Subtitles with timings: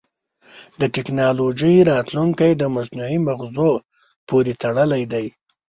[0.79, 3.71] د ټکنالوجۍ راتلونکی د مصنوعي مغزو
[4.27, 5.25] پورې تړلی دی.